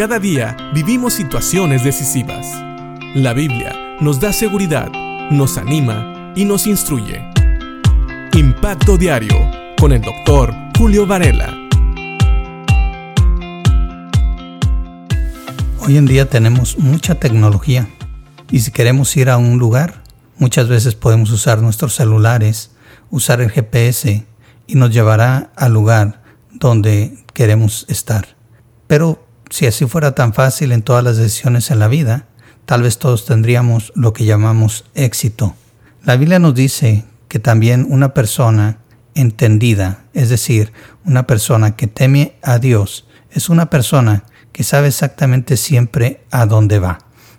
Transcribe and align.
Cada 0.00 0.18
día 0.18 0.56
vivimos 0.72 1.12
situaciones 1.12 1.84
decisivas. 1.84 2.46
La 3.14 3.34
Biblia 3.34 3.98
nos 4.00 4.18
da 4.18 4.32
seguridad, 4.32 4.90
nos 5.30 5.58
anima 5.58 6.32
y 6.34 6.46
nos 6.46 6.66
instruye. 6.66 7.22
Impacto 8.32 8.96
Diario 8.96 9.36
con 9.78 9.92
el 9.92 10.00
doctor 10.00 10.54
Julio 10.78 11.06
Varela. 11.06 11.54
Hoy 15.80 15.98
en 15.98 16.06
día 16.06 16.30
tenemos 16.30 16.78
mucha 16.78 17.16
tecnología 17.16 17.86
y 18.50 18.60
si 18.60 18.70
queremos 18.70 19.14
ir 19.18 19.28
a 19.28 19.36
un 19.36 19.58
lugar, 19.58 20.02
muchas 20.38 20.66
veces 20.66 20.94
podemos 20.94 21.30
usar 21.30 21.60
nuestros 21.60 21.94
celulares, 21.94 22.70
usar 23.10 23.42
el 23.42 23.50
GPS 23.50 24.26
y 24.66 24.74
nos 24.76 24.94
llevará 24.94 25.52
al 25.56 25.74
lugar 25.74 26.22
donde 26.52 27.22
queremos 27.34 27.84
estar. 27.90 28.28
Pero 28.86 29.28
si 29.50 29.66
así 29.66 29.86
fuera 29.86 30.14
tan 30.14 30.32
fácil 30.32 30.72
en 30.72 30.82
todas 30.82 31.04
las 31.04 31.16
decisiones 31.16 31.70
en 31.70 31.80
la 31.80 31.88
vida, 31.88 32.26
tal 32.64 32.82
vez 32.82 32.98
todos 32.98 33.26
tendríamos 33.26 33.92
lo 33.96 34.12
que 34.12 34.24
llamamos 34.24 34.84
éxito. 34.94 35.54
La 36.04 36.16
Biblia 36.16 36.38
nos 36.38 36.54
dice 36.54 37.04
que 37.28 37.40
también 37.40 37.86
una 37.90 38.14
persona 38.14 38.78
entendida, 39.14 40.04
es 40.14 40.28
decir, 40.28 40.72
una 41.04 41.26
persona 41.26 41.76
que 41.76 41.88
teme 41.88 42.38
a 42.42 42.58
Dios, 42.58 43.06
es 43.30 43.48
una 43.48 43.70
persona 43.70 44.24
que 44.52 44.64
sabe 44.64 44.88
exactamente 44.88 45.56
siempre 45.56 46.24
a 46.30 46.46
dónde 46.46 46.78
va. 46.78 46.98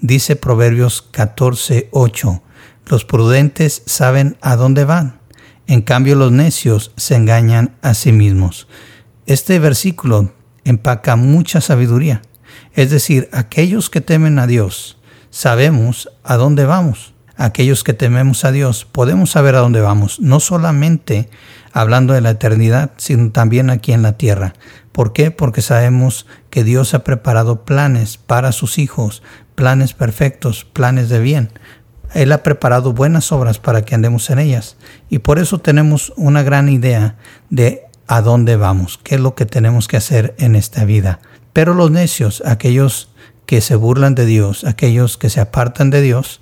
Dice 0.00 0.34
Proverbios 0.36 1.08
14:8, 1.12 2.42
los 2.86 3.04
prudentes 3.04 3.82
saben 3.86 4.36
a 4.40 4.56
dónde 4.56 4.84
van, 4.84 5.20
en 5.68 5.82
cambio 5.82 6.16
los 6.16 6.32
necios 6.32 6.92
se 6.96 7.14
engañan 7.14 7.76
a 7.80 7.94
sí 7.94 8.10
mismos. 8.10 8.66
Este 9.26 9.58
versículo 9.60 10.32
empaca 10.64 11.16
mucha 11.16 11.60
sabiduría. 11.60 12.22
Es 12.74 12.90
decir, 12.90 13.28
aquellos 13.32 13.90
que 13.90 14.00
temen 14.00 14.38
a 14.38 14.46
Dios, 14.46 14.98
sabemos 15.30 16.08
a 16.22 16.36
dónde 16.36 16.64
vamos. 16.64 17.14
Aquellos 17.36 17.82
que 17.82 17.94
tememos 17.94 18.44
a 18.44 18.52
Dios, 18.52 18.84
podemos 18.84 19.30
saber 19.30 19.54
a 19.54 19.60
dónde 19.60 19.80
vamos, 19.80 20.20
no 20.20 20.38
solamente 20.38 21.28
hablando 21.72 22.12
de 22.12 22.20
la 22.20 22.30
eternidad, 22.30 22.92
sino 22.98 23.32
también 23.32 23.70
aquí 23.70 23.92
en 23.92 24.02
la 24.02 24.18
tierra. 24.18 24.52
¿Por 24.92 25.12
qué? 25.12 25.30
Porque 25.30 25.62
sabemos 25.62 26.26
que 26.50 26.62
Dios 26.62 26.92
ha 26.94 27.02
preparado 27.02 27.64
planes 27.64 28.18
para 28.18 28.52
sus 28.52 28.78
hijos, 28.78 29.22
planes 29.54 29.94
perfectos, 29.94 30.66
planes 30.66 31.08
de 31.08 31.20
bien. 31.20 31.50
Él 32.14 32.30
ha 32.32 32.42
preparado 32.42 32.92
buenas 32.92 33.32
obras 33.32 33.58
para 33.58 33.82
que 33.84 33.94
andemos 33.94 34.28
en 34.28 34.38
ellas. 34.38 34.76
Y 35.08 35.20
por 35.20 35.38
eso 35.38 35.58
tenemos 35.58 36.12
una 36.16 36.42
gran 36.42 36.68
idea 36.68 37.16
de 37.48 37.84
a 38.06 38.20
dónde 38.20 38.56
vamos, 38.56 38.98
qué 39.02 39.16
es 39.16 39.20
lo 39.20 39.34
que 39.34 39.46
tenemos 39.46 39.88
que 39.88 39.96
hacer 39.96 40.34
en 40.38 40.56
esta 40.56 40.84
vida. 40.84 41.20
Pero 41.52 41.74
los 41.74 41.90
necios, 41.90 42.42
aquellos 42.46 43.10
que 43.46 43.60
se 43.60 43.76
burlan 43.76 44.14
de 44.14 44.26
Dios, 44.26 44.64
aquellos 44.64 45.18
que 45.18 45.30
se 45.30 45.40
apartan 45.40 45.90
de 45.90 46.00
Dios, 46.00 46.40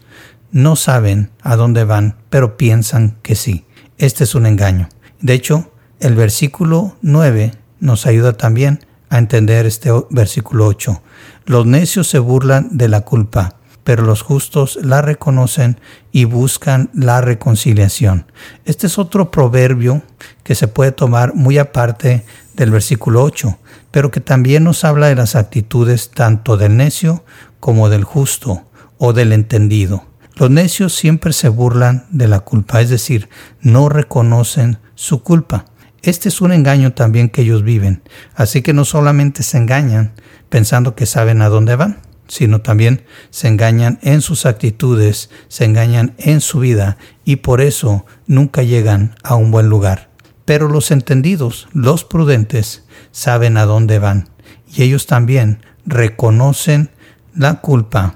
no 0.52 0.76
saben 0.76 1.30
a 1.42 1.56
dónde 1.56 1.84
van, 1.84 2.16
pero 2.28 2.56
piensan 2.56 3.16
que 3.22 3.34
sí. 3.34 3.64
Este 3.98 4.24
es 4.24 4.34
un 4.34 4.46
engaño. 4.46 4.88
De 5.20 5.34
hecho, 5.34 5.70
el 6.00 6.14
versículo 6.14 6.96
9 7.02 7.52
nos 7.80 8.06
ayuda 8.06 8.32
también 8.32 8.86
a 9.10 9.18
entender 9.18 9.66
este 9.66 9.90
versículo 10.10 10.66
8. 10.66 11.02
Los 11.44 11.66
necios 11.66 12.08
se 12.08 12.18
burlan 12.18 12.76
de 12.76 12.88
la 12.88 13.02
culpa, 13.02 13.56
pero 13.90 14.04
los 14.04 14.22
justos 14.22 14.78
la 14.80 15.02
reconocen 15.02 15.80
y 16.12 16.24
buscan 16.24 16.90
la 16.94 17.20
reconciliación. 17.20 18.30
Este 18.64 18.86
es 18.86 19.00
otro 19.00 19.32
proverbio 19.32 20.02
que 20.44 20.54
se 20.54 20.68
puede 20.68 20.92
tomar 20.92 21.34
muy 21.34 21.58
aparte 21.58 22.24
del 22.54 22.70
versículo 22.70 23.24
8, 23.24 23.58
pero 23.90 24.12
que 24.12 24.20
también 24.20 24.62
nos 24.62 24.84
habla 24.84 25.08
de 25.08 25.16
las 25.16 25.34
actitudes 25.34 26.12
tanto 26.12 26.56
del 26.56 26.76
necio 26.76 27.24
como 27.58 27.88
del 27.88 28.04
justo 28.04 28.62
o 28.96 29.12
del 29.12 29.32
entendido. 29.32 30.04
Los 30.36 30.50
necios 30.50 30.94
siempre 30.94 31.32
se 31.32 31.48
burlan 31.48 32.06
de 32.12 32.28
la 32.28 32.38
culpa, 32.38 32.80
es 32.80 32.90
decir, 32.90 33.28
no 33.60 33.88
reconocen 33.88 34.78
su 34.94 35.24
culpa. 35.24 35.64
Este 36.02 36.28
es 36.28 36.40
un 36.40 36.52
engaño 36.52 36.92
también 36.92 37.28
que 37.28 37.42
ellos 37.42 37.64
viven, 37.64 38.04
así 38.36 38.62
que 38.62 38.72
no 38.72 38.84
solamente 38.84 39.42
se 39.42 39.58
engañan 39.58 40.12
pensando 40.48 40.94
que 40.94 41.06
saben 41.06 41.42
a 41.42 41.48
dónde 41.48 41.74
van, 41.74 41.98
sino 42.30 42.60
también 42.60 43.04
se 43.30 43.48
engañan 43.48 43.98
en 44.02 44.22
sus 44.22 44.46
actitudes, 44.46 45.30
se 45.48 45.64
engañan 45.64 46.14
en 46.16 46.40
su 46.40 46.60
vida 46.60 46.96
y 47.24 47.36
por 47.36 47.60
eso 47.60 48.06
nunca 48.26 48.62
llegan 48.62 49.16
a 49.24 49.34
un 49.34 49.50
buen 49.50 49.68
lugar. 49.68 50.10
Pero 50.44 50.68
los 50.68 50.92
entendidos, 50.92 51.68
los 51.72 52.04
prudentes, 52.04 52.84
saben 53.10 53.56
a 53.56 53.66
dónde 53.66 53.98
van 53.98 54.28
y 54.72 54.84
ellos 54.84 55.06
también 55.06 55.60
reconocen 55.84 56.90
la 57.34 57.60
culpa 57.60 58.14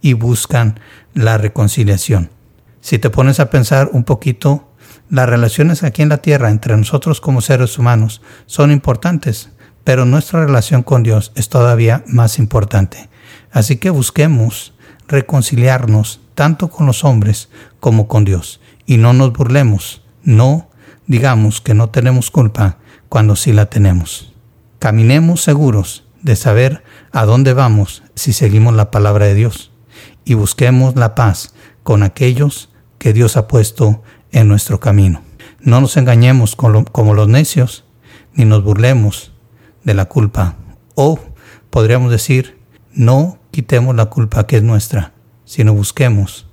y 0.00 0.12
buscan 0.12 0.78
la 1.14 1.36
reconciliación. 1.36 2.30
Si 2.80 2.98
te 2.98 3.10
pones 3.10 3.40
a 3.40 3.50
pensar 3.50 3.90
un 3.92 4.04
poquito, 4.04 4.72
las 5.10 5.28
relaciones 5.28 5.82
aquí 5.82 6.02
en 6.02 6.10
la 6.10 6.18
tierra 6.18 6.50
entre 6.50 6.76
nosotros 6.76 7.20
como 7.20 7.40
seres 7.40 7.76
humanos 7.76 8.22
son 8.46 8.70
importantes, 8.70 9.50
pero 9.82 10.04
nuestra 10.04 10.46
relación 10.46 10.84
con 10.84 11.02
Dios 11.02 11.32
es 11.34 11.48
todavía 11.48 12.04
más 12.06 12.38
importante. 12.38 13.07
Así 13.50 13.76
que 13.76 13.90
busquemos 13.90 14.74
reconciliarnos 15.06 16.20
tanto 16.34 16.68
con 16.68 16.86
los 16.86 17.04
hombres 17.04 17.48
como 17.80 18.08
con 18.08 18.24
Dios. 18.24 18.60
Y 18.86 18.96
no 18.96 19.12
nos 19.12 19.32
burlemos, 19.32 20.02
no 20.22 20.68
digamos 21.06 21.60
que 21.60 21.74
no 21.74 21.88
tenemos 21.88 22.30
culpa 22.30 22.78
cuando 23.08 23.34
sí 23.34 23.52
la 23.52 23.66
tenemos. 23.66 24.32
Caminemos 24.78 25.42
seguros 25.42 26.04
de 26.22 26.36
saber 26.36 26.84
a 27.10 27.24
dónde 27.24 27.54
vamos 27.54 28.02
si 28.14 28.32
seguimos 28.32 28.74
la 28.74 28.90
palabra 28.90 29.26
de 29.26 29.34
Dios 29.34 29.72
y 30.24 30.34
busquemos 30.34 30.94
la 30.96 31.14
paz 31.14 31.54
con 31.82 32.02
aquellos 32.02 32.70
que 32.98 33.12
Dios 33.12 33.36
ha 33.36 33.48
puesto 33.48 34.02
en 34.30 34.48
nuestro 34.48 34.78
camino. 34.80 35.22
No 35.60 35.80
nos 35.80 35.96
engañemos 35.96 36.54
como 36.56 37.14
los 37.14 37.28
necios, 37.28 37.84
ni 38.34 38.44
nos 38.44 38.62
burlemos 38.62 39.32
de 39.84 39.94
la 39.94 40.04
culpa. 40.04 40.56
O 40.94 41.18
podríamos 41.70 42.10
decir, 42.10 42.58
no 42.92 43.37
quitemos 43.50 43.94
la 43.96 44.06
culpa 44.06 44.46
que 44.46 44.58
es 44.58 44.62
nuestra, 44.62 45.12
sino 45.44 45.74
busquemos 45.74 46.46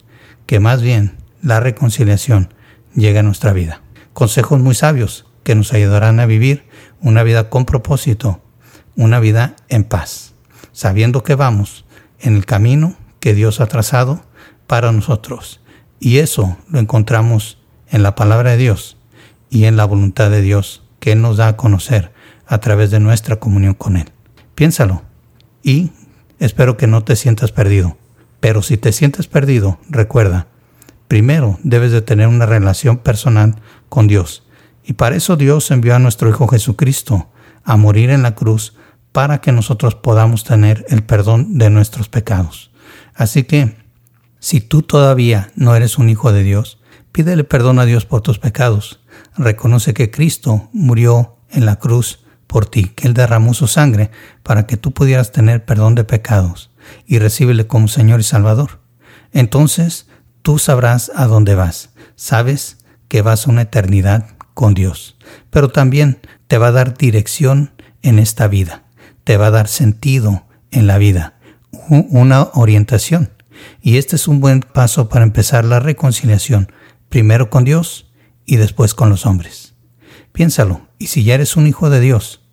que 0.45 0.59
más 0.59 0.81
bien 0.81 1.17
la 1.41 1.59
reconciliación 1.59 2.53
llegue 2.93 3.19
a 3.19 3.23
nuestra 3.23 3.53
vida. 3.53 3.81
Consejos 4.13 4.59
muy 4.59 4.75
sabios 4.75 5.25
que 5.43 5.55
nos 5.55 5.73
ayudarán 5.73 6.19
a 6.19 6.25
vivir 6.25 6.67
una 7.01 7.23
vida 7.23 7.49
con 7.49 7.65
propósito, 7.65 8.41
una 8.95 9.19
vida 9.19 9.55
en 9.69 9.83
paz, 9.83 10.33
sabiendo 10.71 11.23
que 11.23 11.35
vamos 11.35 11.85
en 12.19 12.35
el 12.35 12.45
camino 12.45 12.95
que 13.19 13.33
Dios 13.33 13.59
ha 13.59 13.67
trazado 13.67 14.21
para 14.67 14.91
nosotros. 14.91 15.61
Y 15.99 16.17
eso 16.17 16.57
lo 16.69 16.79
encontramos 16.79 17.59
en 17.89 18.03
la 18.03 18.15
palabra 18.15 18.51
de 18.51 18.57
Dios 18.57 18.97
y 19.49 19.65
en 19.65 19.77
la 19.77 19.85
voluntad 19.85 20.31
de 20.31 20.41
Dios 20.41 20.83
que 20.99 21.15
nos 21.15 21.37
da 21.37 21.49
a 21.49 21.57
conocer 21.57 22.11
a 22.47 22.59
través 22.59 22.91
de 22.91 22.99
nuestra 22.99 23.37
comunión 23.37 23.73
con 23.73 23.97
Él. 23.97 24.11
Piénsalo 24.55 25.03
y 25.63 25.91
Espero 26.45 26.77
que 26.77 26.85
no 26.85 27.03
te 27.03 27.15
sientas 27.15 27.51
perdido. 27.51 27.97
Pero 28.39 28.61
si 28.61 28.77
te 28.77 28.91
sientes 28.91 29.25
perdido, 29.25 29.79
recuerda, 29.89 30.45
primero 31.07 31.57
debes 31.63 31.91
de 31.91 32.03
tener 32.03 32.27
una 32.27 32.45
relación 32.45 32.99
personal 32.99 33.55
con 33.89 34.05
Dios. 34.05 34.43
Y 34.83 34.93
para 34.93 35.15
eso 35.15 35.37
Dios 35.37 35.71
envió 35.71 35.95
a 35.95 35.99
nuestro 35.99 36.29
Hijo 36.29 36.47
Jesucristo 36.47 37.31
a 37.63 37.77
morir 37.77 38.11
en 38.11 38.21
la 38.21 38.35
cruz 38.35 38.75
para 39.11 39.41
que 39.41 39.51
nosotros 39.51 39.95
podamos 39.95 40.43
tener 40.43 40.85
el 40.89 41.03
perdón 41.03 41.57
de 41.57 41.71
nuestros 41.71 42.09
pecados. 42.09 42.69
Así 43.15 43.45
que, 43.45 43.77
si 44.37 44.61
tú 44.61 44.83
todavía 44.83 45.51
no 45.55 45.75
eres 45.75 45.97
un 45.97 46.09
hijo 46.09 46.31
de 46.31 46.43
Dios, 46.43 46.79
pídele 47.11 47.43
perdón 47.43 47.79
a 47.79 47.85
Dios 47.85 48.05
por 48.05 48.21
tus 48.21 48.37
pecados. 48.37 48.99
Reconoce 49.35 49.95
que 49.95 50.11
Cristo 50.11 50.69
murió 50.73 51.37
en 51.49 51.65
la 51.65 51.77
cruz 51.77 52.23
por 52.55 52.67
ti, 52.67 52.85
que 52.95 53.05
Él 53.05 53.13
derramó 53.13 53.53
su 53.53 53.67
sangre 53.67 54.11
para 54.41 54.65
que 54.65 54.77
tú 54.77 54.93
pudieras 54.93 55.33
tener 55.33 55.65
perdón 55.65 55.93
de 55.93 56.05
pecados 56.05 56.71
y 57.05 57.19
recíbele 57.19 57.67
como 57.67 57.89
Señor 57.89 58.21
y 58.21 58.23
Salvador. 58.23 58.79
Entonces 59.33 60.07
tú 60.41 60.57
sabrás 60.57 61.11
a 61.17 61.25
dónde 61.25 61.55
vas. 61.55 61.89
Sabes 62.15 62.77
que 63.09 63.21
vas 63.21 63.45
a 63.45 63.51
una 63.51 63.63
eternidad 63.63 64.37
con 64.53 64.73
Dios, 64.73 65.17
pero 65.49 65.67
también 65.67 66.21
te 66.47 66.57
va 66.57 66.67
a 66.67 66.71
dar 66.71 66.97
dirección 66.97 67.73
en 68.01 68.19
esta 68.19 68.47
vida, 68.47 68.85
te 69.25 69.35
va 69.35 69.47
a 69.47 69.51
dar 69.51 69.67
sentido 69.67 70.45
en 70.71 70.87
la 70.87 70.97
vida, 70.97 71.37
una 71.89 72.51
orientación. 72.53 73.33
Y 73.81 73.97
este 73.97 74.15
es 74.15 74.29
un 74.29 74.39
buen 74.39 74.61
paso 74.61 75.09
para 75.09 75.25
empezar 75.25 75.65
la 75.65 75.81
reconciliación, 75.81 76.71
primero 77.09 77.49
con 77.49 77.65
Dios 77.65 78.13
y 78.45 78.55
después 78.55 78.93
con 78.93 79.09
los 79.09 79.25
hombres. 79.25 79.73
Piénsalo, 80.31 80.87
y 80.97 81.07
si 81.07 81.25
ya 81.25 81.33
eres 81.33 81.57
un 81.57 81.67
hijo 81.67 81.89
de 81.89 81.99
Dios, 81.99 82.44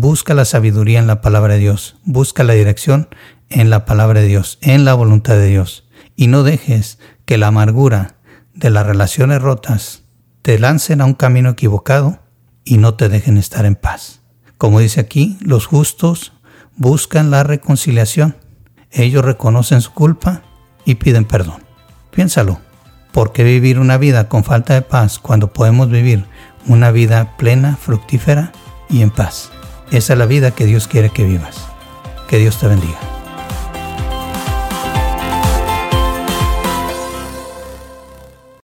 Busca 0.00 0.32
la 0.32 0.44
sabiduría 0.44 1.00
en 1.00 1.08
la 1.08 1.20
palabra 1.20 1.54
de 1.54 1.58
Dios, 1.58 1.96
busca 2.04 2.44
la 2.44 2.52
dirección 2.52 3.08
en 3.48 3.68
la 3.68 3.84
palabra 3.84 4.20
de 4.20 4.28
Dios, 4.28 4.58
en 4.60 4.84
la 4.84 4.94
voluntad 4.94 5.34
de 5.34 5.48
Dios, 5.48 5.88
y 6.14 6.28
no 6.28 6.44
dejes 6.44 7.00
que 7.24 7.36
la 7.36 7.48
amargura 7.48 8.14
de 8.54 8.70
las 8.70 8.86
relaciones 8.86 9.42
rotas 9.42 10.04
te 10.42 10.56
lancen 10.60 11.00
a 11.00 11.04
un 11.04 11.14
camino 11.14 11.50
equivocado 11.50 12.20
y 12.62 12.78
no 12.78 12.94
te 12.94 13.08
dejen 13.08 13.38
estar 13.38 13.66
en 13.66 13.74
paz. 13.74 14.20
Como 14.56 14.78
dice 14.78 15.00
aquí, 15.00 15.36
los 15.40 15.66
justos 15.66 16.32
buscan 16.76 17.32
la 17.32 17.42
reconciliación. 17.42 18.36
Ellos 18.92 19.24
reconocen 19.24 19.80
su 19.80 19.92
culpa 19.94 20.42
y 20.84 20.94
piden 20.94 21.24
perdón. 21.24 21.64
Piénsalo, 22.12 22.60
¿por 23.10 23.32
qué 23.32 23.42
vivir 23.42 23.80
una 23.80 23.98
vida 23.98 24.28
con 24.28 24.44
falta 24.44 24.74
de 24.74 24.82
paz 24.82 25.18
cuando 25.18 25.52
podemos 25.52 25.90
vivir 25.90 26.24
una 26.68 26.92
vida 26.92 27.36
plena, 27.36 27.76
fructífera 27.76 28.52
y 28.88 29.02
en 29.02 29.10
paz? 29.10 29.50
Esa 29.90 30.12
es 30.12 30.18
la 30.18 30.26
vida 30.26 30.50
que 30.50 30.66
Dios 30.66 30.86
quiere 30.86 31.10
que 31.10 31.24
vivas. 31.24 31.56
Que 32.28 32.38
Dios 32.38 32.58
te 32.58 32.66
bendiga. 32.66 33.17